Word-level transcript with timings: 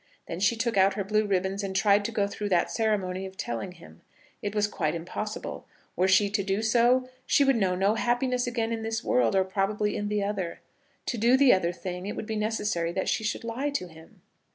Then 0.25 0.39
she 0.39 0.55
took 0.55 0.77
out 0.77 0.95
her 0.95 1.03
blue 1.03 1.27
ribbons, 1.27 1.61
and 1.63 1.75
tried 1.75 2.03
to 2.05 2.11
go 2.11 2.25
through 2.25 2.49
that 2.49 2.71
ceremony 2.71 3.23
of 3.27 3.37
telling 3.37 3.73
him. 3.73 4.01
It 4.41 4.55
was 4.55 4.65
quite 4.65 4.95
impossible. 4.95 5.67
Were 5.95 6.07
she 6.07 6.27
to 6.31 6.41
do 6.41 6.63
so, 6.63 7.07
she 7.27 7.43
would 7.43 7.55
know 7.55 7.75
no 7.75 7.93
happiness 7.93 8.47
again 8.47 8.71
in 8.71 8.81
this 8.81 9.03
world, 9.03 9.35
or 9.35 9.43
probably 9.43 9.95
in 9.95 10.07
the 10.07 10.23
other. 10.23 10.61
To 11.05 11.19
do 11.19 11.37
the 11.37 11.71
thing, 11.71 12.07
it 12.07 12.15
would 12.15 12.25
be 12.25 12.35
necessary 12.35 12.91
that 12.93 13.09
she 13.09 13.23
should 13.23 13.43
lie 13.43 13.69
to 13.69 13.85
him. 13.89 14.23